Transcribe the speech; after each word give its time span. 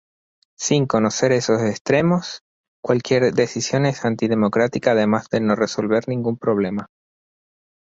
Sin 0.57 0.87
conocer 0.87 1.31
esos 1.31 1.61
extremos 1.61 2.41
cualquier 2.81 3.33
decisión 3.35 3.85
es 3.85 4.03
antidemocrática 4.03 4.93
además 4.93 5.29
de 5.29 5.41
no 5.41 5.55
resolver 5.55 6.07
ningún 6.07 6.37
problema. 6.39 6.87